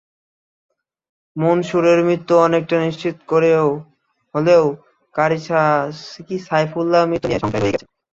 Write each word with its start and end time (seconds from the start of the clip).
মনসুরের 1.35 1.99
মৃত্যু 2.07 2.33
অনেকটা 2.37 2.75
নিশ্চিত 2.85 3.15
হলেও 4.35 4.63
কারি 5.15 5.37
সাইফুল্লাহর 6.47 7.09
মৃত্যু 7.11 7.27
নিয়ে 7.27 7.41
সংশয় 7.41 7.61
রয়েই 7.61 7.73
গেছে। 7.75 7.85